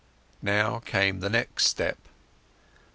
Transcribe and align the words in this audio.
Now 0.41 0.79
came 0.79 1.19
the 1.19 1.29
next 1.29 1.67
step. 1.67 1.99